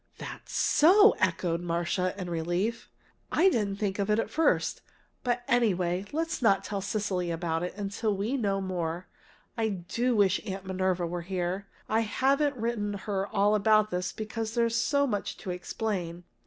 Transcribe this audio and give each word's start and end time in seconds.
"That's 0.17 0.51
so!" 0.51 1.11
echoed 1.19 1.61
Marcia, 1.61 2.19
in 2.19 2.27
relief. 2.27 2.89
"I 3.31 3.49
didn't 3.49 3.75
think 3.77 3.99
of 3.99 4.09
it 4.09 4.17
at 4.17 4.31
first. 4.31 4.81
But, 5.23 5.43
anyway, 5.47 6.05
let's 6.11 6.41
not 6.41 6.63
tell 6.63 6.81
Cecily 6.81 7.29
about 7.29 7.61
it 7.61 7.75
till 7.91 8.17
we 8.17 8.35
know 8.35 8.61
more. 8.61 9.05
I 9.55 9.69
do 9.69 10.15
wish 10.15 10.41
Aunt 10.43 10.65
Minerva 10.65 11.05
were 11.05 11.21
here! 11.21 11.67
I 11.87 11.99
haven't 11.99 12.57
written 12.57 12.93
her 12.95 13.25
about 13.31 13.67
all 13.67 13.83
this 13.83 14.11
because 14.11 14.55
there's 14.55 14.75
so 14.75 15.05
much 15.05 15.37
to 15.37 15.51
explain. 15.51 16.23